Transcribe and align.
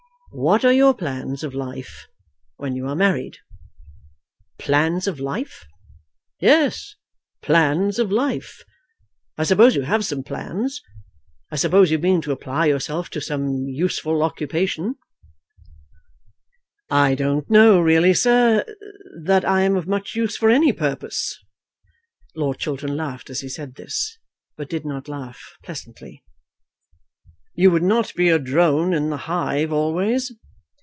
What 0.33 0.63
are 0.63 0.71
your 0.71 0.93
plans 0.93 1.43
of 1.43 1.53
life 1.53 2.07
when 2.55 2.73
you 2.73 2.87
are 2.87 2.95
married?" 2.95 3.39
"Plans 4.57 5.05
of 5.05 5.19
life?" 5.19 5.67
"Yes; 6.39 6.95
plans 7.41 7.99
of 7.99 8.13
life. 8.13 8.63
I 9.37 9.43
suppose 9.43 9.75
you 9.75 9.81
have 9.81 10.05
some 10.05 10.23
plans. 10.23 10.81
I 11.51 11.57
suppose 11.57 11.91
you 11.91 11.99
mean 11.99 12.21
to 12.21 12.31
apply 12.31 12.67
yourself 12.67 13.09
to 13.09 13.19
some 13.19 13.65
useful 13.67 14.23
occupation?" 14.23 14.95
"I 16.89 17.13
don't 17.13 17.49
know 17.49 17.81
really, 17.81 18.13
sir, 18.13 18.63
that 19.25 19.43
I 19.43 19.63
am 19.63 19.75
of 19.75 19.85
much 19.85 20.15
use 20.15 20.37
for 20.37 20.49
any 20.49 20.71
purpose." 20.71 21.37
Lord 22.37 22.57
Chiltern 22.57 22.95
laughed 22.95 23.29
as 23.29 23.41
he 23.41 23.49
said 23.49 23.75
this, 23.75 24.17
but 24.55 24.69
did 24.69 24.85
not 24.85 25.09
laugh 25.09 25.57
pleasantly. 25.61 26.23
"You 27.53 27.69
would 27.71 27.83
not 27.83 28.13
be 28.15 28.29
a 28.29 28.39
drone 28.39 28.93
in 28.93 29.09
the 29.09 29.17
hive 29.27 29.73
always?" 29.73 30.31